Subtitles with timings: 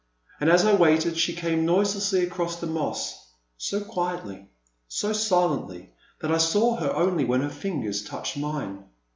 [0.39, 3.23] And as I waited, she came noiselessly across the moss,
[3.55, 4.47] so quietly,
[4.87, 8.85] so silently that I saw her only when her fingers touched mine.